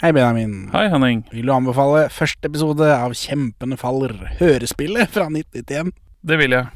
[0.00, 0.70] Hei, Benjamin.
[0.72, 1.26] Hei, Henning.
[1.28, 5.90] Vil du anbefale første episode av Kjempene faller, hørespillet fra 1991?
[6.24, 6.70] Det vil jeg.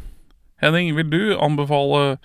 [0.61, 2.19] Henning, vil du anbefale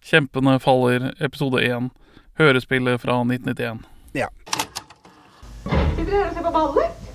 [0.00, 1.92] Kjempene faller episode 1,
[2.40, 3.84] hørespillet fra 1991?
[4.16, 4.32] Ja.
[5.68, 7.06] Sitter dere her og ser på ballet?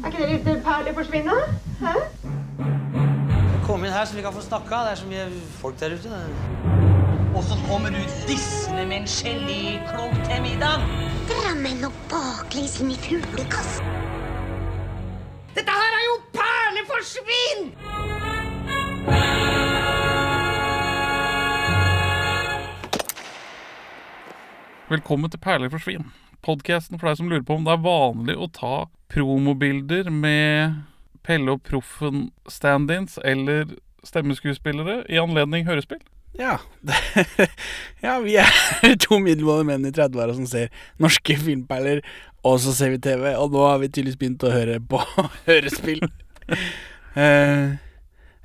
[0.00, 1.40] Er ikke det litt perlig forsvinne?
[1.84, 1.96] Hæ?
[3.68, 4.86] Kom inn her så vi kan få snakka.
[4.88, 6.87] Det er så mye folk der ute.
[7.38, 10.80] Og så kommer du dissende med en geléklump til middag.
[11.30, 13.92] Drammen og baklengs inn i fuglekassen.
[15.54, 17.62] Dette her er jo perleforsvinn!
[24.90, 26.10] Velkommen til Perler for svin.
[26.42, 28.74] Podkasten for deg som lurer på om det er vanlig å ta
[29.14, 30.82] promobilder med
[31.22, 36.02] Pelle og Proffen stand-ins eller stemmeskuespillere i anledning hørespill.
[36.38, 36.60] Ja.
[38.04, 38.46] ja, vi er
[39.04, 40.68] to middelmådige menn i 30-åra som ser
[41.02, 41.98] norske filmperler,
[42.46, 44.98] og så ser vi TV, og nå har vi tydeligvis begynt å høre på
[45.50, 46.02] hørespill.
[47.18, 47.66] uh,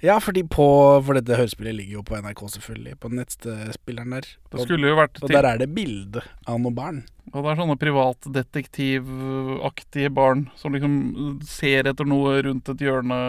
[0.03, 0.65] ja, fordi på
[1.05, 4.25] For dette hørespillet ligger jo på NRK, selvfølgelig, på nettspilleren der.
[4.51, 4.65] Det Og,
[5.23, 6.97] og der er det bilde av noen barn.
[7.31, 10.93] og det er sånne privatdetektivaktige barn som liksom
[11.47, 13.19] ser etter noe rundt et hjørne.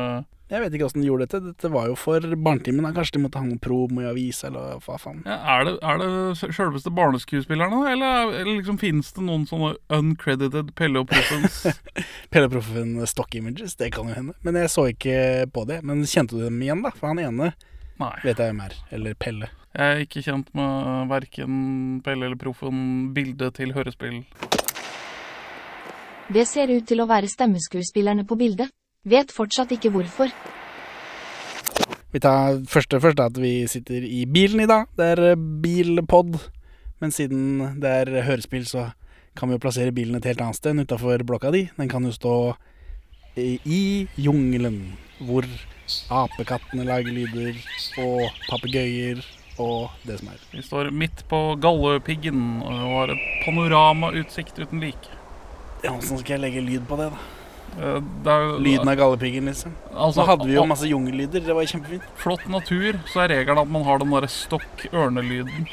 [0.52, 1.38] Jeg vet ikke åssen de gjorde dette.
[1.46, 2.92] Dette var jo for barnetimen.
[2.94, 5.22] Kanskje de måtte ha noen promo i avisa, eller hva faen.
[5.24, 9.70] Ja, er, det, er det sjølveste barneskuespillerne, eller, er- eller liksom finnes det noen sånne
[9.96, 11.62] uncredited Pelle og Proffens
[12.34, 14.36] Pelle og Proffen stock images, det kan jo hende.
[14.44, 15.16] Men jeg så ikke
[15.56, 15.80] på det.
[15.82, 16.92] Men kjente du dem igjen, da?
[16.92, 17.50] For han ene
[18.02, 18.12] Nei.
[18.26, 18.76] vet jeg hvem er.
[18.92, 19.48] Eller Pelle.
[19.74, 21.56] Jeg er ikke kjent med verken
[22.04, 22.84] Pelle eller Proffen
[23.16, 24.20] bildet til hørespill.
[26.34, 28.70] Det ser ut til å være stemmeskuespillerne på bildet.
[29.04, 30.32] Vet fortsatt ikke hvorfor.
[32.14, 34.86] Vi tar første først at vi sitter i bilen i dag.
[34.96, 36.38] Det er eh, bilpod.
[37.02, 38.92] Men siden det er hørespill, så
[39.36, 41.66] kan vi jo plassere bilen et helt annet sted enn utafor blokka di.
[41.76, 42.34] Den kan jo stå
[43.36, 43.80] i, i
[44.16, 45.44] jungelen, hvor
[46.22, 47.58] apekattene lager lyder,
[48.00, 49.20] og papegøyer
[49.58, 50.42] og det som er.
[50.54, 55.18] Vi står midt på Galdhøpiggen og har et panoramautsikt uten like.
[55.84, 57.43] Ja, Åssen skal jeg legge lyd på det, da?
[57.74, 57.98] Eh,
[58.30, 59.74] er, Lyden av gallepiggen, liksom.
[59.90, 61.42] altså, Nå hadde vi jo masse jungellyder.
[61.42, 62.06] Det var kjempefint.
[62.20, 65.66] Flott natur, så er regelen at man har den derre stokk-ørnelyden.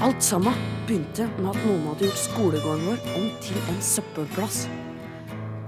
[0.00, 0.56] Alt sammen
[0.88, 4.64] begynte med at noen hadde gjort skolegården vår om til en søppelplass.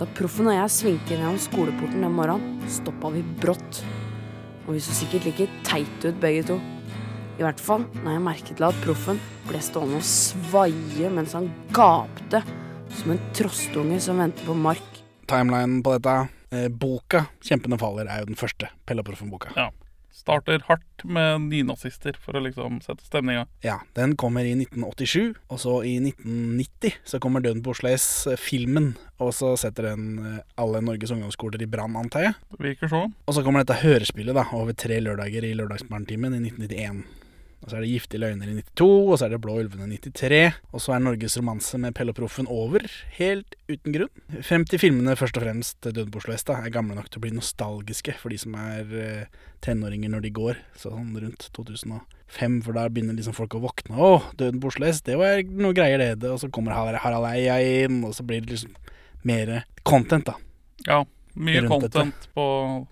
[0.00, 3.82] Da proffen og jeg svingte gjennom skoleporten den morgenen, stoppa vi brått.
[4.64, 6.58] Og vi så sikkert like teite ut begge to.
[7.38, 11.48] I hvert fall når jeg merket til at proffen ble stående og svaie mens han
[11.74, 12.42] gapte
[12.92, 15.02] som en trostunge som venter på mark.
[15.30, 16.28] Timelinen på dette.
[16.52, 19.52] Eh, boka 'Kjempende faller' er jo den første Pelle Proffen-boka.
[19.56, 19.70] Ja.
[20.12, 23.46] Starter hardt med nynazister for å liksom sette stemninga.
[23.64, 28.26] Ja, den kommer i 1987, og så i 1990 så kommer Døden på Oslo S,
[28.26, 32.34] eh, filmen, og så setter den eh, alle Norges ungdomsskoler i brann, antar jeg.
[32.52, 33.16] Det virker sånn.
[33.26, 37.02] Og så kommer dette hørespillet da, over tre lørdager i Lørdagsbarnetimen i 1991.
[37.62, 39.98] Og så er det Giftige løgner i 92, og så er det Blå ulvene i
[40.02, 40.40] 93.
[40.74, 42.82] Og så er Norges romanse med Pelle og Proffen over,
[43.18, 44.40] helt uten grunn.
[44.42, 48.16] Frem til filmene først og fremst Døden på er gamle nok til å bli nostalgiske
[48.18, 52.58] for de som er eh, tenåringer når de går, sånn rundt 2005.
[52.66, 53.94] For da begynner liksom folk å våkne.
[53.94, 56.16] Å, Døden på Oslo S, det var noe greier det.
[56.32, 58.74] Og så kommer Harald Eia inn, og så blir det liksom
[59.28, 60.38] mer content, da.
[60.88, 61.04] Ja.
[61.34, 62.28] Mye content dette.
[62.36, 62.44] på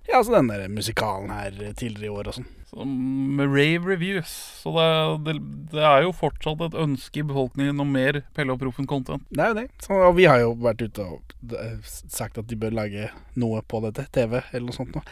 [0.09, 2.47] Ja, altså den der musikalen her tidligere i år og sånn.
[2.71, 4.31] så med rave reviews.
[4.63, 4.87] Så det,
[5.27, 5.35] det,
[5.75, 9.27] det er jo fortsatt et ønske i befolkningen om mer Pelle og Proffen-content.
[9.29, 9.67] Det er jo det.
[9.85, 13.61] Så, og vi har jo vært ute og eh, sagt at de bør lage noe
[13.67, 14.07] på dette.
[14.15, 15.05] TV eller noe sånt noe.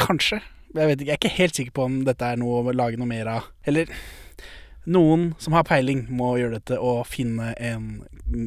[0.00, 0.40] Kanskje.
[0.74, 2.98] Jeg vet ikke, jeg er ikke helt sikker på om dette er noe å lage
[2.98, 3.50] noe mer av.
[3.66, 3.90] Eller
[4.86, 8.04] noen som har peiling, må gjøre dette og finne en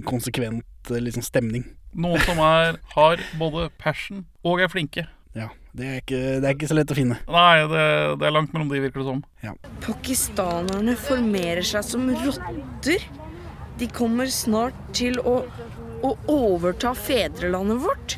[0.08, 1.68] konsekvent eh, liksom, stemning.
[1.96, 5.06] Noen som er, har både passion og er flinke.
[5.38, 7.20] Ja, det er, ikke, det er ikke så lett å finne.
[7.30, 7.86] Nei, det,
[8.20, 9.24] det er langt mellom de, virker det som.
[9.86, 13.06] Pakistanerne formerer seg som rotter.
[13.78, 15.40] De kommer snart til å,
[16.02, 18.18] å overta fedrelandet vårt.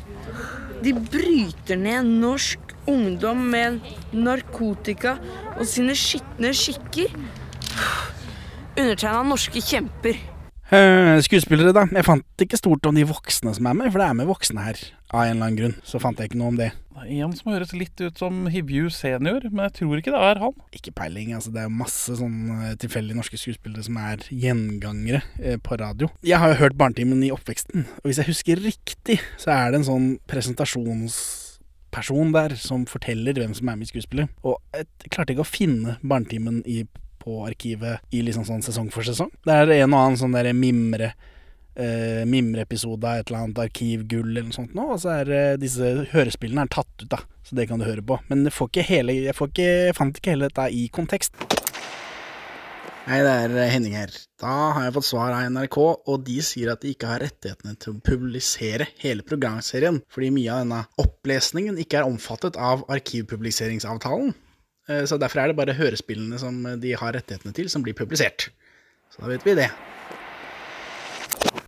[0.80, 3.80] De bryter ned norsk ungdom med
[4.16, 5.18] narkotika
[5.58, 7.12] og sine skitne skikker.
[8.80, 10.16] Undertegna norske kjemper.
[10.70, 11.82] Eh, skuespillere, da.
[11.90, 14.62] Jeg fant ikke stort om de voksne som er med, for det er med voksne
[14.62, 14.78] her.
[15.10, 15.74] Av en eller annen grunn.
[15.82, 16.68] Så fant jeg ikke noe om det.
[16.94, 20.20] Det er en som høres litt ut som Hivju senior, men jeg tror ikke det
[20.28, 20.54] er han.
[20.76, 21.32] Ikke peiling.
[21.34, 26.06] altså Det er masse sånn eh, tilfeldige norske skuespillere som er gjengangere eh, på radio.
[26.22, 29.76] Jeg har jo hørt Barnetimen i oppveksten, og hvis jeg husker riktig, så er det
[29.80, 34.30] en sånn presentasjonsperson der som forteller hvem som er med i skuespillet.
[34.46, 36.84] Og jeg klarte ikke å finne Barnetimen i
[37.20, 39.30] på arkivet i liksom sånn sesong for sesong.
[39.46, 41.14] Det er en og annen sånn derre mimre
[41.80, 45.58] Uh, mimreepisode av et eller annet arkivgull eller noe sånt nå, og så er uh,
[45.62, 47.20] disse hørespillene er tatt ut, da.
[47.46, 48.18] Så det kan du høre på.
[48.28, 51.38] Men jeg, får ikke hele, jeg, får ikke, jeg fant ikke hele dette i kontekst.
[53.10, 54.12] Hei, det er eh, Henning her.
[54.38, 57.78] Da har jeg fått svar av NRK, og de sier at de ikke har rettighetene
[57.80, 64.34] til å publisere hele programserien, fordi mye av denne opplesningen ikke er omfattet av arkivpubliseringsavtalen.
[64.90, 68.50] Eh, Så derfor er det bare hørespillene som de har rettighetene til, som blir publisert.
[69.10, 69.70] Så da vet vi det.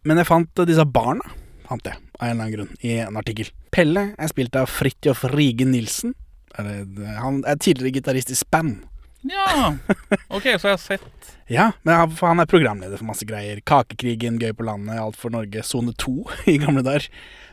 [0.04, 1.24] Men jeg fant eh, disse barna,
[1.68, 3.52] fant jeg, av en eller annen grunn, i en artikkel.
[3.74, 6.16] Pelle er spilt av Fridtjof Rige Nilsen.
[6.58, 6.82] Er
[7.22, 8.74] Han er tidligere gitarist i Span.
[9.28, 9.74] Ja.
[10.28, 13.60] OK, så jeg har sett Ja, men han, er programleder for masse greier.
[13.66, 16.14] Kakekrigen, Gøy på landet, Alt for Norge, Sone 2
[16.52, 17.08] i gamle dager.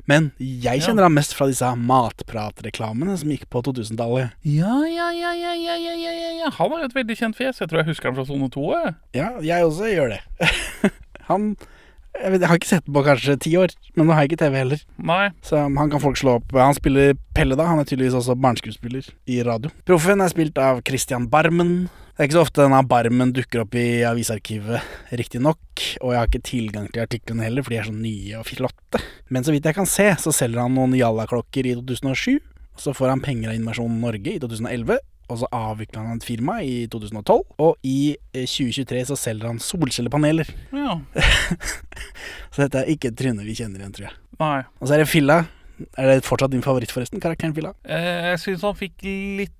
[0.09, 4.37] Men jeg kjenner han mest fra disse matpratreklamene som gikk på 2000-tallet.
[4.47, 6.53] Ja, ja, ja, ja, ja, ja, ja, ja.
[6.55, 7.59] Han har jo et veldig kjent fjes.
[7.61, 8.63] Jeg tror jeg husker han fra Sone 2.
[8.77, 8.95] Jeg.
[9.19, 10.21] Ja, jeg også gjør det.
[11.29, 11.51] han
[12.17, 14.31] jeg, vet, jeg har ikke sett den på kanskje ti år, men nå har jeg
[14.31, 14.83] ikke TV heller.
[15.11, 15.29] Nei.
[15.45, 16.51] Så han kan folk slå opp.
[16.57, 17.67] Han spiller Pelle, da.
[17.69, 19.71] Han er tydeligvis også barneskuespiller i radio.
[19.87, 21.89] Proffen er spilt av Christian Barmen.
[22.19, 24.83] Det er ikke så ofte denne Barmen dukker opp i avisarkivet,
[25.15, 25.85] riktignok.
[26.03, 28.99] Og jeg har ikke tilgang til artiklene heller, for de er så nye og flotte.
[29.31, 32.41] Men så vidt jeg kan se, så selger han noen Jalla-klokker i 2007.
[32.75, 34.99] Og så får han penger av Innovasjon Norge i 2011.
[35.29, 37.43] Og så avvikla han et firma i 2012.
[37.61, 40.49] Og i eh, 2023 så selger han solcellepaneler.
[40.73, 40.97] Ja.
[42.53, 44.15] Så dette er ikke et tryne vi kjenner igjen, tror jeg.
[44.41, 44.57] Nei.
[44.81, 45.35] Og så er det Filla.
[45.99, 47.21] Er det fortsatt din favoritt, forresten?
[47.23, 47.75] Karakteren Filla?
[47.85, 49.53] Eh, Jeg syns han fikk litt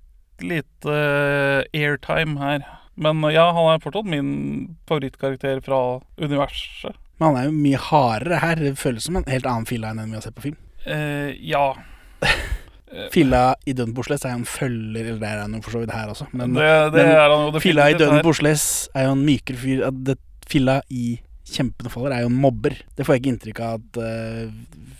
[0.44, 2.65] lite uh, airtime her.
[3.00, 6.95] Men eh, ja, han er fortsatt min favorittkarakter fra universet.
[7.19, 8.63] Men han er jo mye hardere her.
[8.63, 10.60] Det føles som en helt annen Filla enn den vi har sett på film.
[10.86, 11.74] Eh, ja.
[13.13, 15.81] Filla i Døden på er jo en følger Eller det er han jo for så
[15.83, 16.25] vidt her også.
[16.33, 18.24] Men, Det, det men jo Filla i Døden her.
[18.95, 19.83] er jo en mykere fyr.
[20.09, 20.15] Det,
[20.50, 21.19] Filla i
[21.50, 22.75] Kjempene faller er jo en mobber.
[22.97, 24.51] Det får jeg ikke inntrykk av at uh,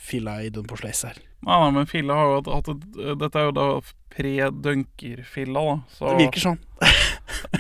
[0.02, 0.78] Filla i Døden på
[1.10, 1.18] er.
[1.46, 3.68] Nei, nei, men Filla har jo hatt- hatt Dette er jo da
[4.16, 5.76] pre-dunker-Filla, da.
[5.96, 6.60] Så Det virker sånn.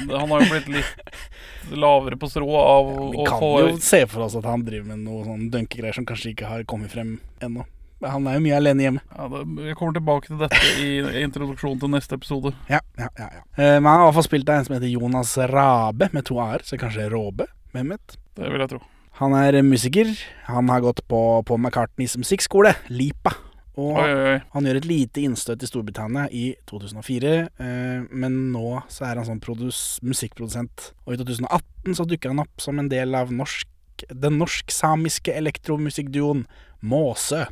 [0.09, 4.25] han har jo blitt litt lavere på strå av Vi kan få jo se for
[4.25, 7.65] oss at han driver med noe sånn dunkegreier som kanskje ikke har kommet frem ennå.
[8.05, 9.01] Han er jo mye alene hjemme.
[9.11, 12.53] ja, det, Jeg kommer tilbake til dette i introduksjonen til neste episode.
[12.69, 13.43] Ja, ja, ja, ja.
[13.57, 16.25] Eh, Men han har i hvert fall spilt av en som heter Jonas Rabe, med
[16.29, 17.49] to a-er, så kanskje Råbe?
[17.75, 18.15] Hvem vet?
[18.39, 18.79] Det vil jeg tro.
[19.19, 20.07] Han er musiker.
[20.47, 23.33] Han har gått på, på McCartneys musikkskole, LIPA.
[23.79, 28.81] Og Oi, oi, han gjør et lite innstøt i Storbritannia i 2004, eh, men nå
[28.91, 30.89] så er han sånn produs, musikkprodusent.
[31.05, 33.67] Og i 2018 så dukker han opp som en del av norsk,
[34.09, 36.45] den norsk-samiske elektromusikkduoen
[36.79, 37.45] Måsø.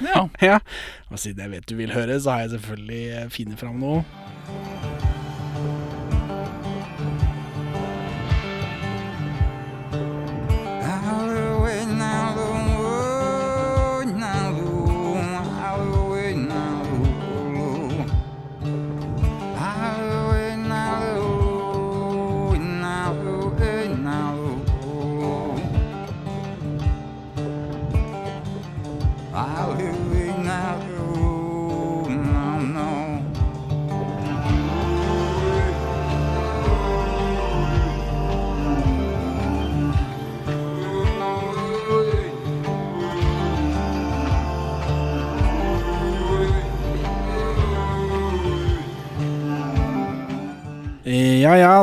[0.00, 0.28] Ja.
[0.40, 0.58] ja.
[1.14, 4.04] Siden jeg vet du vil høre, så har jeg selvfølgelig eh, funnet fram noe.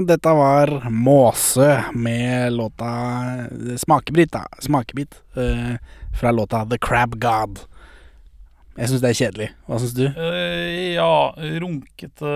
[0.07, 2.91] Dette var Måse med låta
[3.77, 4.45] Smakebit, da.
[4.59, 5.75] Smakebit Uh,
[6.19, 7.59] fra låta The Crab God.
[8.75, 9.45] Jeg syns det er kjedelig.
[9.69, 10.05] Hva syns du?
[10.17, 11.11] Uh, ja,
[11.61, 12.33] runkete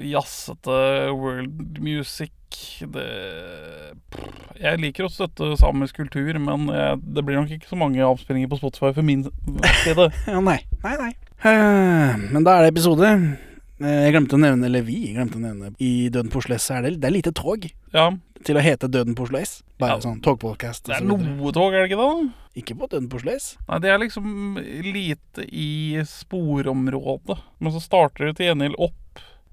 [0.00, 0.78] Jazzete
[1.18, 2.32] world music
[2.94, 3.04] det
[4.60, 6.70] Jeg liker å støtte samisk kultur, men
[7.02, 9.26] det blir nok ikke så mange avspillinger på Spotify for min
[9.84, 10.08] side.
[10.30, 10.60] Ja, nei.
[10.86, 11.12] Nei, nei.
[11.44, 13.12] Uh, men da er det episode.
[13.80, 16.70] Eh, Jeg glemte å nevne, eller vi glemte å nevne, i Døden på Oslo S
[16.70, 18.10] er det, det er lite tog Ja,
[18.44, 19.62] til å hete Døden på Oslo S.
[19.78, 19.98] Bare Ja.
[20.04, 20.84] sånn togpodkast.
[20.84, 22.32] det er noe tog, er det ikke det?
[22.62, 23.56] Ikke på Døden på Oslo S.
[23.68, 24.56] Nei, det er liksom
[24.92, 27.38] lite i sporområdet.
[27.60, 28.94] Men så starter det til gjengjeld opp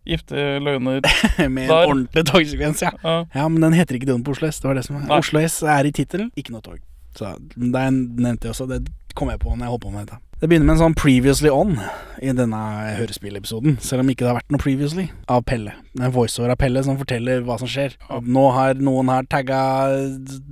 [0.07, 1.01] Gifte løgner.
[1.51, 1.87] Med en Der.
[1.89, 2.91] ordentlig togsekvens, ja.
[3.03, 3.25] Ja.
[3.35, 4.59] Ja, men den heter ikke Døden på Oslo S.
[4.61, 5.17] Det var det som var.
[5.19, 6.79] Oslo S er i tittelen, ikke noe tog.
[7.17, 10.21] Så der nevnte jeg også, det kom jeg på når jeg holdt på med dette.
[10.37, 11.79] Det begynner med en sånn 'previously on'
[12.21, 12.59] i denne
[12.93, 15.73] hørespillepisoden, selv om ikke det har vært noe 'previously' av Pelle.
[15.99, 17.97] En voiceover av Pelle som forteller hva som skjer.
[18.21, 19.89] Nå har noen her tagga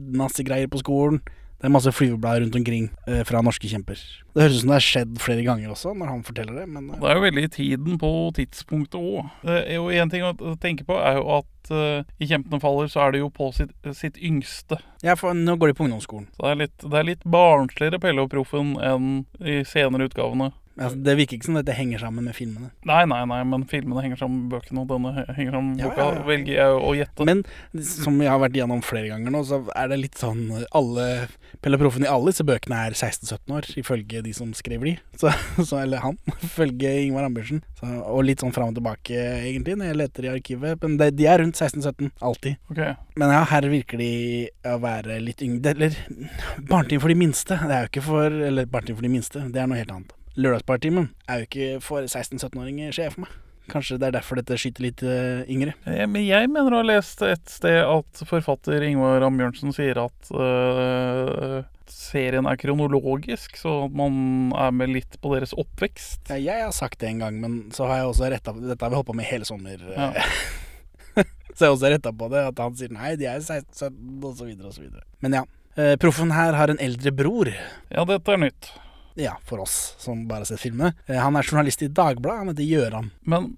[0.10, 1.22] nazigreier greier på skolen.
[1.66, 3.98] Det er masse flyveblader rundt omkring eh, fra norske kjemper.
[4.36, 6.92] Det høres ut som det har skjedd flere ganger også, når han forteller det, men
[6.92, 9.32] eh, Det er jo veldig i tiden på tidspunktet òg.
[9.98, 13.24] En ting å tenke på er jo at eh, i 'Kjempene faller' så er det
[13.24, 14.78] jo på sitt, sitt yngste.
[15.02, 16.30] ja, for nå går de på ungdomsskolen.
[16.38, 20.52] Så det er litt, det er litt barnsligere Pelle og Proffen enn i senere utgavene.
[20.76, 22.70] Altså, det virker ikke som dette henger sammen med filmene.
[22.88, 26.02] Nei, nei, nei, men filmene henger sammen med bøkene, og denne henger sammen med boka,
[26.02, 26.26] ja, ja.
[26.28, 27.28] velger jeg å gjette.
[27.30, 27.44] Men
[27.88, 31.06] som jeg har vært igjennom flere ganger nå, så er det litt sånn alle
[31.64, 34.96] Pelle Proffen i alle disse bøkene er 16-17 år, ifølge de som skriver de.
[35.26, 35.32] Så,
[35.64, 37.62] så, eller han, ifølge Ingvar Ambjørnsen.
[37.80, 40.84] Så, og litt sånn fram og tilbake, egentlig, når jeg leter i arkivet.
[40.84, 42.60] Men de, de er rundt 16-17, alltid.
[42.74, 42.98] Okay.
[43.16, 44.12] Men ja, her virker de
[44.68, 45.96] å være litt yngre Eller
[46.68, 47.56] Barnetid for de minste.
[47.64, 50.12] Det er jo ikke for Eller Barnetid for de minste, det er noe helt annet.
[50.36, 53.36] Lørdagsbartimen er jo ikke for 16-17-åringer, ser jeg for meg.
[53.72, 55.74] Kanskje det er derfor dette skyter litt eh, yngre.
[55.90, 60.30] Jeg, Men jeg mener å ha lest et sted at forfatter Ingvar Ambjørnsen sier at
[60.30, 66.30] øh, serien er kronologisk, så at man er med litt på deres oppvekst.
[66.30, 68.94] Ja, jeg har sagt det en gang, men så har jeg også retta Dette har
[68.94, 69.82] vi holdt på med hele sommer.
[69.96, 70.12] Ja.
[71.56, 74.32] så jeg har også retta på det, at han sier nei, de er 16-17, og
[74.32, 75.06] så videre og så videre.
[75.26, 75.46] Men ja.
[75.74, 77.50] eh, Proffen her har en eldre bror.
[77.90, 78.76] Ja, dette er nytt.
[79.16, 80.94] Ja, for oss som bare har sett filmene.
[81.08, 83.12] Eh, han er journalist i Dagbladet, han heter Gjøran.
[83.24, 83.54] Men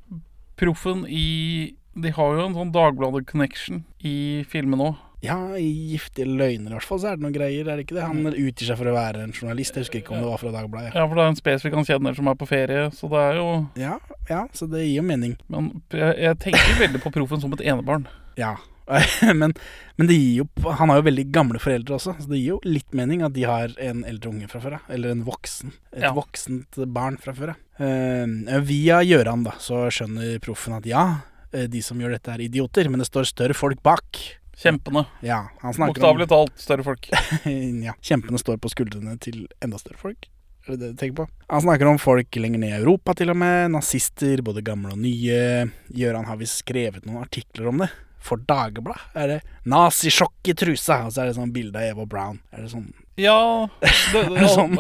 [0.58, 5.00] proffen i De har jo en sånn Dagbladet-connection i filmen òg.
[5.26, 7.96] Ja, i Giftige løgner i hvert fall, så er det noen greier, er det ikke
[7.98, 8.04] det?
[8.06, 10.52] Han utgir seg for å være en journalist, jeg husker ikke om det var fra
[10.54, 10.92] Dagbladet.
[10.94, 13.40] Ja, for det er en spesifikk han kjenner som er på ferie, så det er
[13.42, 13.48] jo
[13.82, 13.96] Ja,
[14.30, 15.34] ja, så det gir jo mening.
[15.50, 18.06] Men jeg, jeg tenker veldig på proffen som et enebarn.
[18.38, 18.54] Ja.
[19.40, 19.54] men,
[19.98, 22.60] men det gir jo Han har jo veldig gamle foreldre også, så det gir jo
[22.68, 24.88] litt mening at de har en eldre unge fra før av.
[24.94, 25.74] Eller en voksen.
[25.92, 26.14] Et Ja.
[26.16, 27.64] voksent barn fra før av.
[27.78, 31.04] Uh, via Gjøran, da, så skjønner proffen at ja,
[31.52, 34.24] eh, de som gjør dette er idioter, men det står større folk bak.
[34.58, 35.04] Kjempene.
[35.22, 37.12] Ja, Bokstavelig talt større folk.
[37.86, 40.26] ja, Kjempene står på skuldrene til enda større folk.
[40.66, 41.28] Er det det du tenker på?
[41.54, 43.70] Han snakker om folk lenger ned i Europa, til og med.
[43.72, 45.70] Nazister, både gamle og nye.
[45.96, 47.92] Gjøran har visst skrevet noen artikler om det.
[48.28, 52.06] For Dagbladet er det 'nazisjokk i trusa', og så er det sånn bilde av Eva
[52.06, 52.40] Brown.
[52.52, 53.68] Er det sånn Ja,
[54.14, 54.76] det, det, Sånn.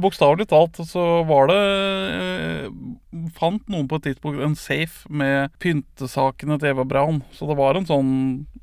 [0.00, 2.68] bokstavelig talt så var det eh,
[3.34, 7.22] Fant noen på et tidspunkt en safe med pyntesakene til Eva Braun.
[7.34, 8.12] Så det var en sånn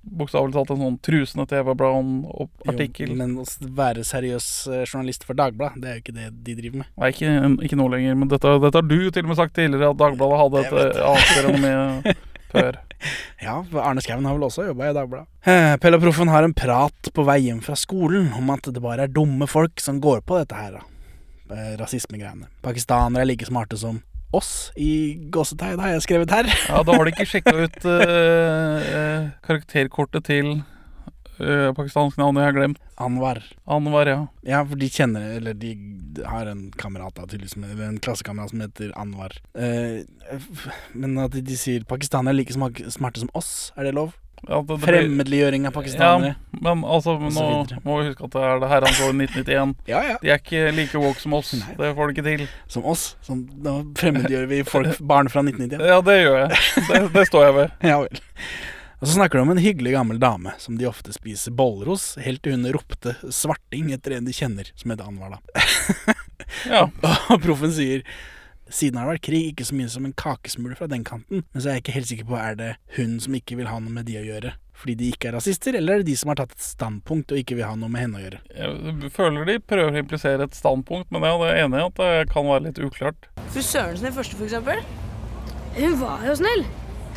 [0.08, 3.12] bokstavelig talt en sånn trusene til Eva Braun-artikkel.
[3.20, 3.46] Men å
[3.78, 6.92] være seriøs eh, journalist for Dagbladet, det er jo ikke det de driver med.
[6.96, 7.34] Nei, ikke,
[7.68, 10.42] ikke nå lenger, men dette, dette har du til og med sagt tidligere, at Dagbladet
[10.44, 12.16] hadde et Jeg eh, annet renommé
[12.56, 12.80] før.
[13.44, 15.28] Ja, Arne Skouen har vel også jobba i Dagbladet.
[15.48, 18.82] Eh, Pelle og Proffen har en prat på vei hjem fra skolen om at det
[18.84, 20.86] bare er dumme folk som går på dette her, da.
[21.54, 22.50] Eh, Rasismegreiene.
[22.66, 24.02] Pakistanere er like smarte som
[24.36, 26.50] oss, i gåsetegn, har jeg skrevet her.
[26.68, 30.50] Ja, Da har de ikke sjekka ut eh, karakterkortet til
[31.42, 32.82] uh, pakistansk navn jeg har glemt.
[33.02, 33.42] Anwar.
[33.70, 34.22] Anwar, ja.
[34.48, 35.76] Ja, for de kjenner Eller de
[36.26, 39.36] har en kamerat da, tydeligvis, en klassekamerat som heter Anwar.
[39.58, 40.02] Uh,
[40.94, 44.16] men at de, de sier pakistanere er like smarte som oss, er det lov?
[44.46, 46.36] ja det, det Fremmedliggjøring av pakistanere.
[46.62, 47.48] Men altså, nå
[47.84, 49.76] må vi huske at det er det herrens år 1991.
[49.90, 50.16] Ja, ja.
[50.22, 51.54] De er ikke like woke som oss.
[51.58, 51.76] Nei.
[51.80, 52.48] Det får de ikke til.
[52.72, 53.10] Som oss.
[53.26, 55.86] Som, da fremmedgjør vi folk, barn fra 1991.
[55.90, 56.64] Ja, det gjør jeg.
[56.90, 57.78] Det, det står jeg ved.
[57.92, 58.26] Ja vel.
[58.98, 62.16] Og så snakker de om en hyggelig gammel dame som de ofte spiser boller hos,
[62.18, 66.16] helt til hun ropte 'svarting' etter en de kjenner, som het Anwar, da.
[66.66, 66.88] Ja.
[67.30, 68.06] Og proffen sier
[68.70, 71.62] siden har det vært krig, ikke så mye som en kakesmule fra den kanten, men
[71.62, 73.94] så er jeg ikke helt sikker på er det hun som ikke vil ha noe
[73.94, 76.40] med de å gjøre, fordi de ikke er rasister, eller er det de som har
[76.42, 78.42] tatt et standpunkt og ikke vil ha noe med henne å gjøre?
[78.58, 82.02] Jeg føler de prøver å implisere et standpunkt, men ja, det er enig i at
[82.02, 83.30] det kan være litt uklart.
[83.54, 84.84] Fru Sørensen i første, for eksempel.
[85.78, 86.68] Hun var jo snill.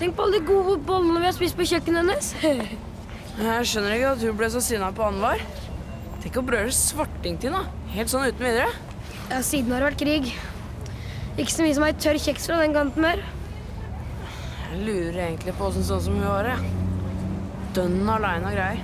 [0.01, 2.29] Tenk på alle de gode bollene vi har spist på kjøkkenet hennes.
[3.41, 5.43] Jeg skjønner ikke at hun ble så sinna på Anwar.
[6.23, 8.71] Tenk å brøle svarting til henne, helt sånn uten videre.
[9.29, 10.31] Ja, siden har det vært krig.
[11.37, 13.21] Ikke så mye som ei tørr kjeks fra den kanten mer.
[14.71, 16.73] Jeg lurer egentlig på åssen sånn som hun var, det.
[17.77, 18.83] Dønn aleine og greier.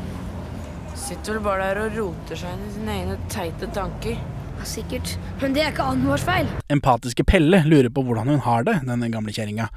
[1.00, 4.20] Sitter vel bare der og roter seg inn i sine egne teite tanker.
[4.56, 5.16] Ja, sikkert.
[5.40, 6.48] Men det er ikke Anwars feil.
[6.72, 9.72] Empatiske Pelle lurer på hvordan hun har det, denne gamle kjerringa.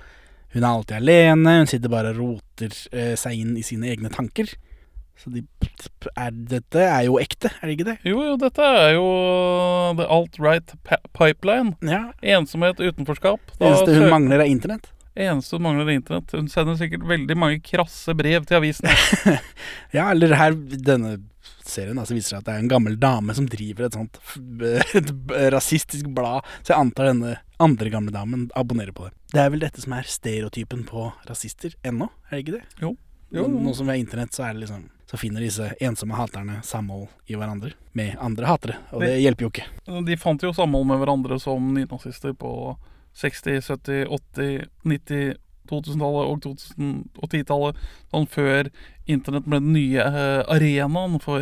[0.53, 4.09] Hun er alltid alene, hun sitter bare og roter eh, seg inn i sine egne
[4.13, 4.49] tanker.
[5.19, 5.41] Så de,
[6.15, 7.97] er, dette er jo ekte, er det ikke det?
[8.07, 9.07] Jo, jo, dette er jo
[9.99, 10.71] the alt-right
[11.17, 11.73] pipeline.
[11.83, 12.05] Ja.
[12.37, 13.41] Ensomhet, utenforskap.
[13.57, 14.87] Det eneste hun søker- mangler, er internett.
[15.19, 16.31] eneste hun mangler, er internett.
[16.31, 18.95] Hun sender sikkert veldig mange krasse brev til avisene.
[19.97, 20.55] Ja, eller her,
[20.87, 21.17] denne
[21.67, 24.17] serien altså, viser seg at det er en gammel dame som driver et sånt
[24.97, 25.11] et
[25.53, 29.13] rasistisk blad, så jeg antar denne andre gamle damen abonnerer på det.
[29.33, 32.63] Det er vel dette som er stereotypen på rasister ennå, er det ikke det?
[32.81, 32.95] Jo.
[33.31, 36.13] Jo, Nå- Nå som vi har internett, så er det liksom så finner disse ensomme
[36.13, 38.75] haterne samhold i hverandre med andre hatere.
[38.93, 39.65] Og det hjelper jo ikke.
[40.05, 42.51] De fant jo samhold med hverandre som nynazister på
[43.17, 45.39] 60-, 70-, 80-, 90-,
[45.69, 47.79] 2000-tallet og 2010-tallet.
[48.13, 48.69] Sånn før
[49.09, 51.41] internett ble den nye eh, arenaen for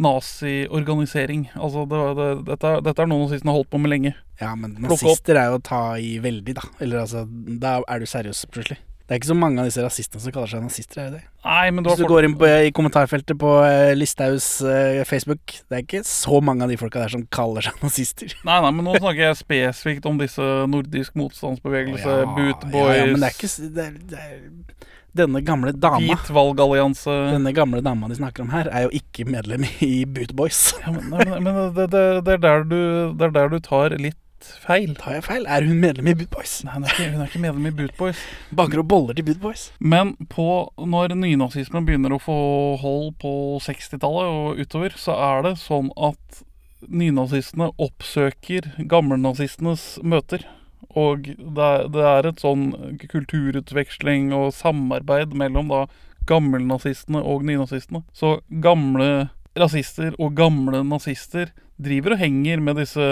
[0.00, 1.48] naziorganisering.
[1.54, 4.14] Altså, det, det, dette, dette er noe nazistene har holdt på med lenge.
[4.42, 6.64] Ja, men nazister er jo å ta i veldig, da.
[6.82, 8.80] Eller altså, da er du seriøs plutselig.
[9.02, 11.26] Det er ikke så mange av disse rasistene som kaller seg nazister, er det det?
[11.44, 15.56] Nei, men du Hvis du går inn på, i kommentarfeltet på eh, Listhaugs uh, Facebook,
[15.68, 18.32] det er ikke så mange av de folka der som kaller seg nazister.
[18.46, 23.10] Nei, nei, men nå snakker jeg spesifikt om disse nordisk motstandsbevegelse, Ja, bootboys ja, ja,
[23.10, 27.82] men det er ikke det er, det er, Denne gamle dama Hvit valgallianse Denne gamle
[27.84, 30.70] dama de snakker om her, er jo ikke medlem i Boot Boys.
[30.84, 32.78] ja, men, nei, men, men det, det, det, er der du,
[33.18, 34.18] det er der du tar litt
[34.62, 34.94] feil.
[34.98, 35.44] Tar jeg feil?
[35.46, 36.54] Er hun medlem i Boot Boys?
[36.66, 38.22] Nei, hun er ikke, hun er ikke medlem i Boot Boys.
[38.56, 39.66] Baker og boller til Boot Boys.
[39.78, 40.46] Men på,
[40.78, 42.38] når nynazismen begynner å få
[42.82, 46.42] hold på 60-tallet og utover, så er det sånn at
[46.88, 50.48] nynazistene oppsøker gammelnazistenes møter.
[50.90, 52.70] Og det er, det er et sånn
[53.08, 55.84] kulturutveksling og samarbeid mellom da
[56.28, 58.02] gammelnazistene og nynazistene.
[58.14, 63.06] Så gamle rasister og gamle nazister driver og henger med disse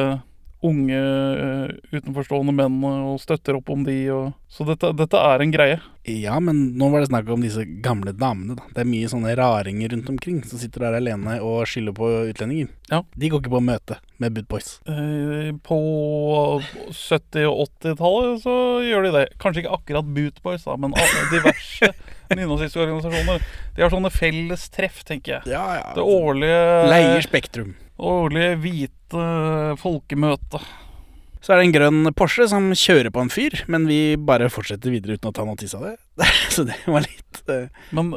[0.66, 3.96] unge eh, utenforstående menn og støtter opp om de.
[4.12, 5.78] Og, så dette, dette er en greie.
[6.10, 8.66] Ja, men nå var det snakk om disse gamle damene, da.
[8.74, 12.70] Det er mye sånne raringer rundt omkring som sitter der alene og skylder på utlendinger.
[12.90, 13.02] Ja.
[13.14, 14.70] De går ikke på møte med Bud Boys.
[14.90, 15.80] Eh, På
[16.60, 19.26] 70- og 80-tallet så gjør de det.
[19.40, 20.96] Kanskje ikke akkurat Boot Boys, da, men
[21.32, 21.92] diverse
[22.36, 23.44] nynazistiske organisasjoner.
[23.76, 25.52] De har sånne felles treff, tenker jeg.
[25.54, 25.86] Ja, ja.
[25.96, 27.76] Det årlige Leier Spektrum.
[28.00, 29.24] Årlige hvite
[29.76, 30.62] folkemøtet.
[31.40, 34.92] Så er det en grønn Porsche som kjører på en fyr, men vi bare fortsetter
[34.92, 35.96] videre uten å ta notis av det.
[36.54, 37.70] Så det var litt uh,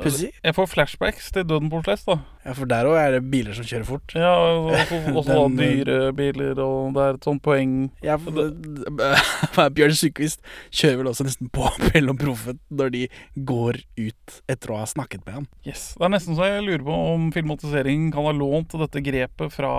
[0.03, 0.33] pussig.
[0.43, 2.17] jeg får flashbacks til Døden på Sless, da.
[2.43, 4.15] Ja, for der òg er det biler som kjører fort.
[4.17, 7.75] Ja, og også, Den, dyre biler, og det er et sånt poeng.
[8.03, 13.05] Ja, for Bjørn Sykvist kjører vel også nesten på Pell og Proffen når de
[13.47, 15.51] går ut etter å ha snakket med ham.
[15.63, 15.93] Yes.
[15.95, 19.71] Det er nesten så jeg lurer på om filmatiseringen kan ha lånt dette grepet fra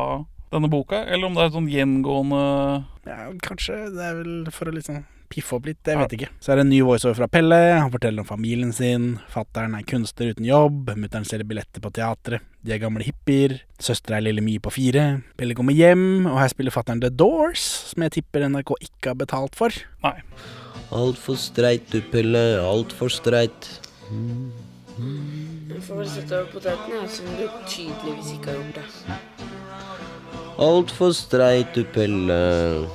[0.54, 2.44] denne boka, eller om det er sånn gjengående
[3.09, 3.83] Ja, kanskje.
[3.94, 5.02] Det er vel for å liksom
[5.35, 5.81] piffe opp litt.
[5.88, 6.28] Jeg vet ikke.
[6.42, 7.59] Så er det en ny voiceover fra Pelle.
[7.74, 9.07] Han forteller om familien sin.
[9.33, 10.92] Fattern er kunstner uten jobb.
[11.00, 12.44] Mutter'n selger billetter på teatret.
[12.64, 13.59] De er gamle hippier.
[13.83, 15.07] Søstera er lille Mie på fire.
[15.40, 19.18] Pelle kommer hjem, og her spiller fattern The Doors, som jeg tipper NRK ikke har
[19.20, 19.74] betalt for.
[20.05, 20.16] Nei.
[20.94, 22.44] Altfor streit du, Pelle.
[22.62, 23.72] Altfor streit.
[24.94, 29.34] Jeg får vel sette over potetene, som du tydeligvis ikke har gjort det.
[30.58, 32.86] Altfor streit du, Pelle.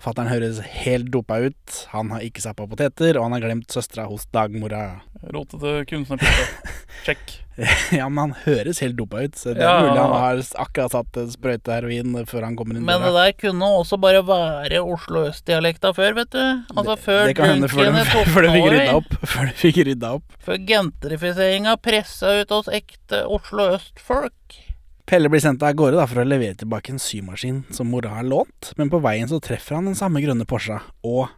[0.00, 1.78] Fattern høres helt dopa ut.
[1.92, 5.00] Han har ikke sappa poteter, og han har glemt søstera hos dagmora.
[5.34, 6.70] Rotete kunstnertype.
[7.04, 7.34] Check.
[7.98, 9.74] ja, men han høres helt dopa ut, så det er Ja.
[9.82, 13.32] mulig han har akkurat satt en sprøyte heroin før han kommer inn Men det der
[13.40, 16.44] kunne også bare være Oslo øst-dialekta før, vet du.
[16.76, 18.04] Altså før Det kan hende før de,
[18.36, 19.18] før de fikk rydda opp.
[19.34, 20.38] Før de fikk rydda opp.
[20.46, 24.62] Før gentrifiseringa pressa ut oss ekte Oslo øst-folk.
[25.06, 28.24] Pelle blir sendt av gårde da, for å levere tilbake en symaskin som mora har
[28.26, 31.28] lånt, men på veien så treffer han den samme grønne Porscha og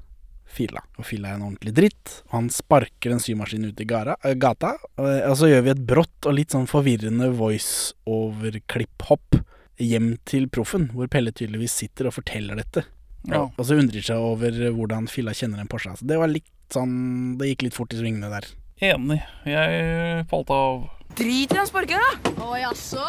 [0.48, 0.81] Filla.
[0.96, 4.37] Og Filla er en ordentlig dritt, og han sparker den symaskinen ut i gara, øh,
[4.40, 4.70] gata.
[4.96, 9.42] Og, og så gjør vi et brått og litt sånn forvirrende voice-over-klipp-hopp
[9.85, 12.87] hjem til proffen, hvor Pelle tydeligvis sitter og forteller dette.
[13.28, 13.44] Ja.
[13.50, 15.92] Og så undrer seg over hvordan Filla kjenner en Porsche.
[15.98, 18.44] Så det var litt sånn Det gikk litt fort i svingene der.
[18.79, 19.19] Enig.
[19.43, 20.85] Jeg falt av.
[21.19, 22.35] Drit i den sparkeren, da!
[22.47, 23.07] Å jaså?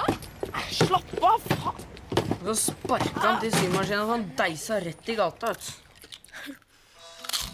[0.73, 1.84] Slapp av, faen!
[2.39, 5.51] Så sparka han til symaskinen, og han deisa rett i gata.
[5.51, 5.69] vet.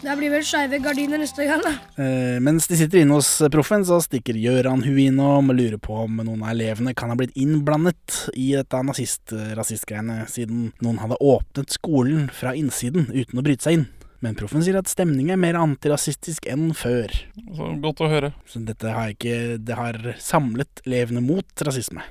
[0.00, 1.72] Det blir vel skeive gardiner neste gang, da.
[2.00, 5.96] Eh, mens de sitter inne hos proffen, så stikker Gøran huet innom og lurer på
[6.06, 11.76] om noen av elevene kan ha blitt innblandet i dette nazist-rasistgreiene, siden noen hadde åpnet
[11.76, 13.86] skolen fra innsiden uten å bryte seg inn.
[14.24, 17.12] Men proffen sier at stemningen er mer antirasistisk enn før.
[17.56, 18.32] Så godt å høre.
[18.48, 22.04] Så dette har ikke Det har samlet elevene mot rasisme,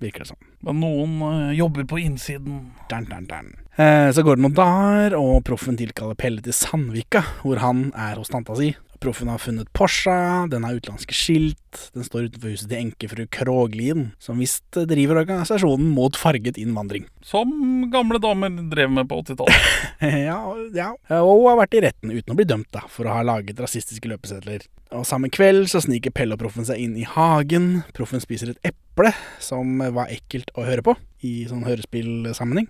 [0.00, 0.40] virker det som.
[0.64, 2.70] Men noen uh, jobber på innsiden.
[2.90, 3.52] Dun, dun, dun.
[3.80, 8.18] Eh, så går det noen dager, og proffen tilkaller Pelle til Sandvika, hvor han er
[8.20, 8.74] hos tanta si.
[9.00, 14.10] Proffen har funnet Porscha, den har utenlandske skilt, den står utenfor huset til enkefru Kroglien,
[14.20, 17.06] som visst driver organisasjonen mot farget innvandring.
[17.24, 19.70] Som gamle damer drev med på 80-tallet.
[20.28, 20.36] ja,
[20.76, 23.24] ja, og hun har vært i retten uten å bli dømt da, for å ha
[23.24, 24.66] laget rasistiske løpesedler.
[24.92, 27.86] Og Samme kveld så sniker Pelle og Proffen seg inn i hagen.
[27.96, 32.68] Proffen spiser et eple, som var ekkelt å høre på, i sånn hørespillsammenheng.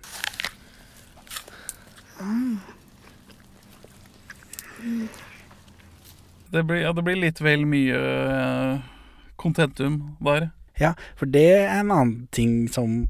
[6.51, 8.83] Det blir, ja, det blir litt vel mye eh,
[9.39, 10.49] kontentum der.
[10.81, 13.05] Ja, for det er en annen ting som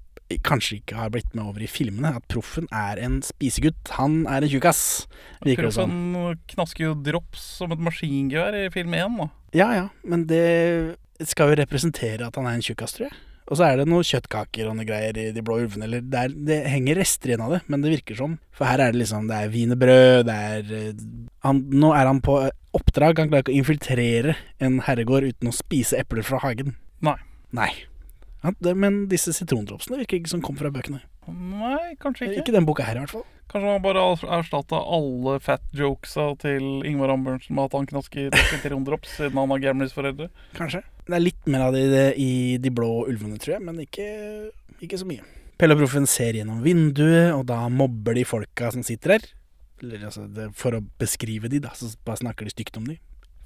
[0.47, 2.13] kanskje ikke har blitt med over i filmene.
[2.19, 3.95] At Proffen er en spisegutt.
[3.97, 4.83] Han er en tjukkas,
[5.43, 5.91] virker det som.
[5.91, 9.29] Proffen knasker jo drops som et maskingevær i film 1, da.
[9.57, 10.95] Ja ja, men det
[11.27, 13.17] skal jo representere at han er en tjukkas, tror jeg.
[13.51, 15.83] Og så er det noen kjøttkaker og noe greier i De blå ulvene.
[15.83, 18.37] Eller det, er, det henger rester igjen av det, men det virker som.
[18.55, 21.05] For her er det liksom Det er wienerbrød, det er eh,
[21.43, 22.37] han, Nå er han på
[22.79, 23.19] oppdrag.
[23.19, 26.77] Han klarer ikke å infiltrere en herregård uten å spise epler fra hagen.
[27.03, 27.17] Nei.
[27.51, 27.71] Nei.
[28.41, 31.03] Ja, det, men disse sitrondropsene virker ikke som kom fra bøkene.
[31.29, 32.41] Nei, kanskje ikke.
[32.41, 33.27] Ikke den boka her, i hvert fall.
[33.51, 34.03] Kanskje man bare
[34.39, 39.61] erstatta alle fat jokesa til Ingvar Ambjørnsen med at han knasker sitrondrops siden han har
[39.65, 40.29] gamlisforeldre.
[40.55, 40.81] Kanskje.
[41.03, 42.31] Det er litt mer av det i, det i
[42.63, 44.07] De blå ulvene, tror jeg, men ikke,
[44.79, 45.25] ikke så mye.
[45.59, 49.29] Pelle og Proffen ser gjennom vinduet, og da mobber de folka som sitter her.
[49.83, 52.97] Eller, altså, det, for å beskrive de, da, så bare snakker de stygt om de.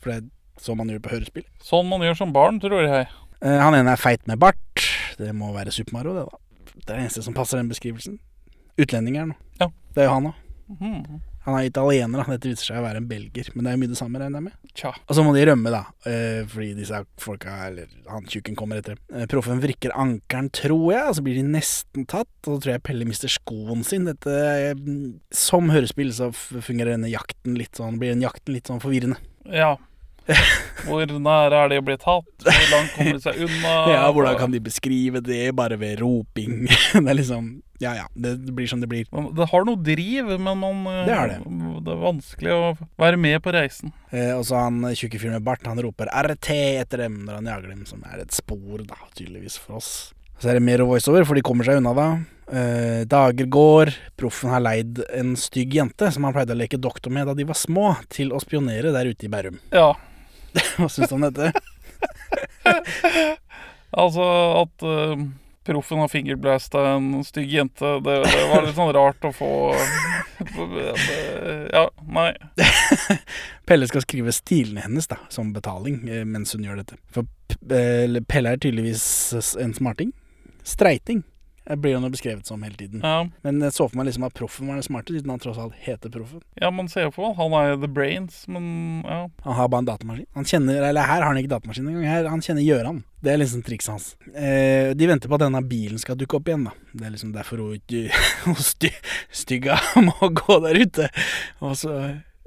[0.03, 1.47] For det er sånn man gjør på hørespill.
[1.65, 3.09] Sånn man gjør som barn, tror jeg.
[3.41, 4.85] Eh, han ene er feit med bart.
[5.19, 6.44] Det må være Super Mario, det, da.
[6.75, 8.19] Det er det eneste som passer den beskrivelsen.
[8.81, 9.37] Utlendinger nå.
[9.61, 9.69] Ja.
[9.95, 10.43] Det er jo han òg.
[10.75, 11.21] Mhm.
[11.45, 12.33] Han er italiener, da.
[12.33, 13.51] Dette viser seg å være en belger.
[13.53, 14.53] Men det er jo mye det samme, regner jeg med.
[14.73, 14.89] Tja.
[15.05, 15.83] Og så må de rømme, da.
[16.09, 19.03] eh, fordi disse folka, eller han tjukken, kommer etter dem.
[19.21, 22.31] Eh, Proffen vrikker ankeren, tror jeg, og så blir de nesten tatt.
[22.47, 24.05] Og så tror jeg Pelle mister skoen sin.
[24.09, 24.73] Dette eh,
[25.37, 29.21] Som hørespill så fungerer denne jakten litt sånn Blir den jakten litt sånn forvirrende.
[29.45, 29.75] Ja.
[30.85, 32.45] Hvor nære er de å bli tatt?
[32.45, 33.75] Hvor langt kommer de seg unna?
[33.95, 35.43] Ja, hvordan kan de beskrive det?
[35.57, 36.65] Bare ved roping.
[36.93, 37.51] det er liksom
[37.83, 39.07] Ja ja, det blir som det blir.
[39.35, 41.39] Det har noe driv, men man, eh, Det er det.
[41.85, 42.61] det er vanskelig å
[43.01, 43.93] være med på reisen.
[44.11, 47.51] Eh, og så han tjukke fyren med bart, han roper RT etter dem når han
[47.53, 49.91] jager dem, som er et spor, da, tydeligvis, for oss.
[50.39, 52.07] Så er det mer voiceover, for de kommer seg unna da.
[52.45, 57.13] Eh, dager går, proffen har leid en stygg jente som han pleide å leke doktor
[57.13, 59.57] med da de var små, til å spionere der ute i Bærum.
[59.73, 59.93] Ja.
[60.77, 61.51] Hva syns du om dette?
[63.95, 64.23] Altså
[64.59, 65.21] at uh,
[65.63, 69.51] proffen har fingerblasta en stygg jente, det, det var litt sånn rart å få
[71.71, 72.33] Ja, nei.
[73.69, 76.99] Pelle skal skrive stilene hennes da, som betaling eh, mens hun gjør dette.
[77.15, 77.23] For
[77.71, 79.05] eh, Pelle er tydeligvis
[79.63, 80.11] en smarting.
[80.67, 81.23] Streiting
[81.65, 83.01] eh, blir jo noe beskrevet som hele tiden.
[83.03, 83.25] Ja.
[83.45, 85.75] Men jeg så for meg liksom at proffen var den smarte, siden han tross alt
[85.85, 86.43] heter proffen.
[86.61, 87.37] Ja, man ser jo på han.
[87.41, 89.25] Han er the brains, men ja.
[89.47, 90.29] Han har bare en datamaskin.
[90.37, 92.07] Han kjenner, eller Her har han ikke datamaskin engang.
[92.09, 93.03] Her, han kjenner Gjøran.
[93.25, 94.07] Det er liksom trikset hans.
[94.37, 96.67] Eh, de venter på at denne bilen skal dukke opp igjen.
[96.67, 97.81] da Det er liksom derfor hun
[98.45, 98.91] hun sty,
[99.33, 101.09] stygga må gå der ute
[101.59, 101.95] og, så,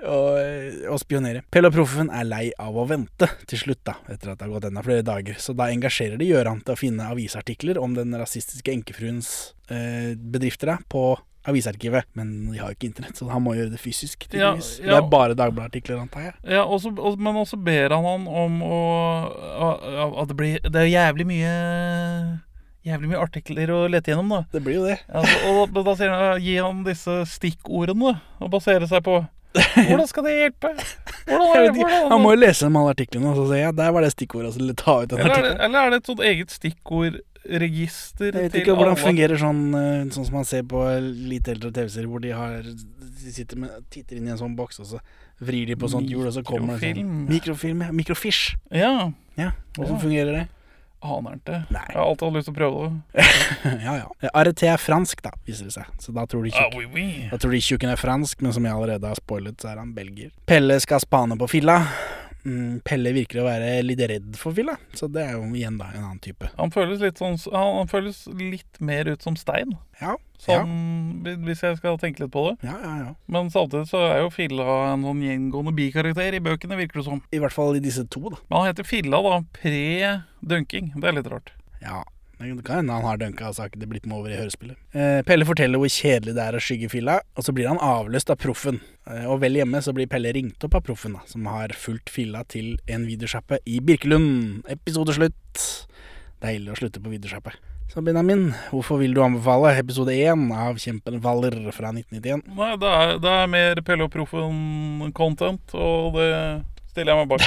[0.04, 1.42] og spionere.
[1.50, 4.52] Pelle og Proffen er lei av å vente til slutt, da etter at det har
[4.54, 5.34] gått enda flere dager.
[5.42, 10.74] Så da engasjerer de Gjøran til å finne avisartikler om den rasistiske enkefruens eh, bedrifter
[10.74, 11.16] da, på
[11.48, 12.04] avisarkivet.
[12.18, 14.26] Men de har jo ikke internett, så han må gjøre det fysisk.
[14.34, 14.58] Ja, ja.
[14.58, 16.34] Det er bare Dagbladet-artikler, antar jeg.
[16.58, 18.80] Ja, også, og- men også ber han han om å
[19.32, 22.40] å- At det blir Det er jævlig mye
[22.87, 24.44] Jævlig mye artikler å lete gjennom, da.
[24.52, 25.00] Det blir jo det.
[25.12, 29.18] Altså, og da, da sier han gi han disse stikkordene og basere seg på.
[29.88, 30.73] Hvordan skal det hjelpe?
[30.75, 34.07] Hvordan, hvordan, hvordan, han må jo lese alle artiklene og så si ja, der var
[34.07, 34.53] det stikkordet.
[34.53, 38.49] Altså, ta ut den eller, er det, eller er det et sånt eget stikkordregister Jeg
[38.49, 39.05] vet ikke hvordan alle?
[39.05, 42.61] fungerer sånn, eh, sånn som man ser på litt eldre TV-serier, hvor de har
[43.29, 45.01] de sitter med, titter inn i en sånn boks, og så
[45.44, 47.83] vrir de på sånt hjul, og så kommer det sånn Mikrofilm.
[47.87, 47.94] Ja.
[47.94, 48.55] Mikrofish.
[48.75, 48.92] Ja.
[49.38, 50.47] Ja, Hvordan fungerer det?
[51.02, 51.58] Aner ikke.
[51.70, 53.26] Jeg har alltid hatt lyst til å prøve det.
[53.87, 54.30] ja, ja.
[54.42, 55.90] RT er fransk, da, viser det seg.
[56.02, 57.28] Så da tror de Ah, tjukk- oui, oui.
[57.30, 59.92] Da tror de tjukken er fransk, men som jeg allerede har spoilet, så er han
[59.94, 60.32] belgier.
[60.50, 61.78] Pelle skal spane på filla.
[62.46, 65.90] Mm, Pelle virker å være litt redd for Villa, så det er jo igjen da
[65.92, 66.48] en annen type.
[66.59, 69.74] Han føles litt sånn Han, føles litt mer ut som stein.
[70.01, 72.68] Ja, Sånn, Hvis jeg skal tenke litt på det.
[72.68, 73.09] Ja, ja, ja.
[73.27, 77.22] Men samtidig så er jo Filla en sånn gjengående bikarakter i bøkene, virker det som.
[77.35, 78.38] I hvert fall i disse to, da.
[78.46, 79.40] Men han heter Filla, da.
[79.59, 80.92] Pre-dunking.
[80.94, 81.51] Det er litt rart.
[81.83, 82.05] Ja,
[82.38, 84.79] det kan hende han har dunka, så har ikke det blitt med over i hørespillet.
[84.94, 88.31] Eh, Pelle forteller hvor kjedelig det er å skygge fylla, og så blir han avløst
[88.31, 88.79] av proffen.
[89.11, 92.12] Eh, og vel hjemme så blir Pelle ringt opp av proffen, da, som har fulgt
[92.14, 94.62] fylla til en videosjappe i Birkelund.
[94.70, 95.64] Episode slutt.
[96.44, 97.57] Deilig å slutte på videosjappe.
[97.88, 102.42] Så Benjamin, hvorfor vil du anbefale episode én av Kjempen Valler' fra 1991?
[102.55, 106.29] Nei, det er, det er mer Pelle og Proffen-content, og det
[106.98, 107.44] stiller jeg meg bak.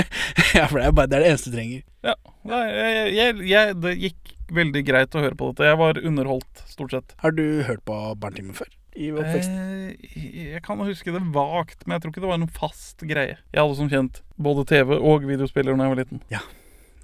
[0.58, 1.84] ja, for det er, bare, det er det eneste du trenger.
[2.04, 2.14] Ja,
[2.50, 5.68] jeg, jeg, jeg, det gikk veldig greit å høre på dette.
[5.68, 7.14] Jeg var underholdt, stort sett.
[7.22, 8.72] Har du hørt på Barnetimen før?
[8.94, 9.54] I oppveksten?
[9.58, 13.38] Eh, jeg kan huske det vagt, men jeg tror ikke det var noen fast greie.
[13.50, 16.22] Jeg hadde som kjent både TV og videospiller da jeg var liten.
[16.32, 16.44] Ja.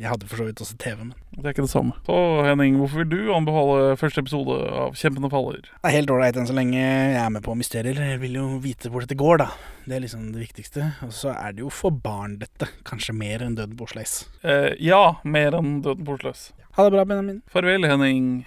[0.00, 1.92] Jeg hadde for så vidt også TV, men Det er ikke det samme.
[2.06, 2.14] Så
[2.46, 5.60] Henning, hvorfor vil du anbefale første episode av 'Kjempende faller?
[5.60, 8.00] Det er helt ålreit enn så lenge jeg er med på mysterier.
[8.00, 9.50] Jeg vil jo vite hvor dette går, da.
[9.84, 10.94] Det er liksom det viktigste.
[11.04, 12.70] Og så er det jo for barn, dette.
[12.82, 14.24] Kanskje mer enn Døden på Osleis.
[14.42, 16.52] Eh, ja, mer enn Døden på Osleis.
[16.78, 17.42] Ha det bra, Benjamin.
[17.50, 18.46] Farvel, Henning.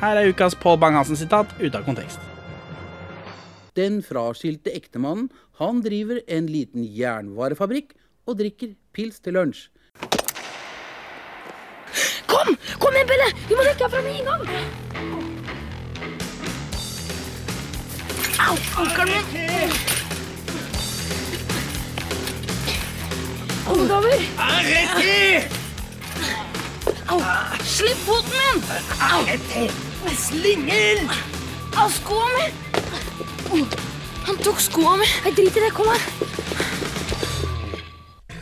[0.00, 2.18] Her er ukas Pål Bang-Hansen-sitat ute av kontekst.
[3.78, 7.94] Den fraskilte ektemannen, han driver en liten jernvarefabrikk
[8.26, 9.68] og drikker pils til lunsj.
[12.30, 12.54] Kom!
[12.82, 13.28] Kom igjen, Pelle!
[13.48, 14.42] Vi må rekke herfra med en gang!
[18.44, 18.56] Au!
[18.84, 19.76] Ankelen min!
[23.74, 24.18] Ungdommer!
[24.70, 25.63] Rett i!
[27.14, 27.20] Au!
[27.62, 28.62] Slipp foten min!
[28.98, 29.20] Au!
[30.18, 31.04] Slinger!
[31.78, 32.46] Au, skoa mi!
[34.26, 35.06] Han tok skoa mi.
[35.22, 35.74] Jeg driter i det.
[35.76, 36.02] Kom her.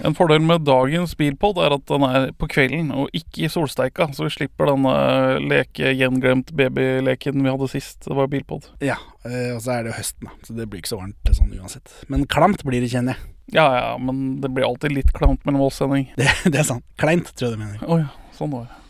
[0.08, 4.08] En fordel med dagens bilpod er at den er på kvelden og ikke i solsteika,
[4.16, 4.94] så vi slipper denne
[5.44, 8.70] leke gjenglemt babyleken vi hadde sist det var bilpod.
[8.82, 8.96] Ja,
[9.28, 11.52] eh, og så er det jo høsten, da, så det blir ikke så varmt sånn
[11.60, 11.92] uansett.
[12.10, 13.28] Men klamt blir det, kjenner jeg.
[13.52, 16.08] Ja ja, men det blir alltid litt klamt mellom oss, Henning.
[16.16, 16.88] Det, det er sant.
[16.98, 17.86] Kleint, tror jeg du mener.
[17.86, 18.81] Oh, ja, sånn var det.